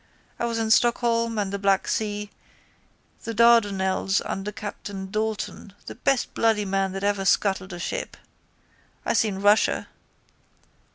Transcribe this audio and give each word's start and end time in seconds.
I 0.39 0.45
was 0.45 0.57
in 0.57 0.71
Stockholm 0.71 1.37
and 1.37 1.53
the 1.53 1.59
Black 1.59 1.87
Sea, 1.87 2.31
the 3.23 3.35
Dardanelles 3.35 4.19
under 4.25 4.51
Captain 4.51 5.11
Dalton, 5.11 5.73
the 5.85 5.93
best 5.93 6.33
bloody 6.33 6.65
man 6.65 6.93
that 6.93 7.03
ever 7.03 7.23
scuttled 7.23 7.71
a 7.71 7.77
ship. 7.77 8.17
I 9.05 9.13
seen 9.13 9.35
Russia. 9.35 9.89